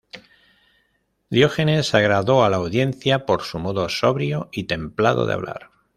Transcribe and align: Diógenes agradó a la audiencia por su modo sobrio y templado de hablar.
Diógenes 1.29 1.93
agradó 1.93 2.43
a 2.43 2.49
la 2.49 2.57
audiencia 2.57 3.27
por 3.27 3.43
su 3.43 3.59
modo 3.59 3.87
sobrio 3.87 4.49
y 4.51 4.63
templado 4.63 5.27
de 5.27 5.33
hablar. 5.35 5.69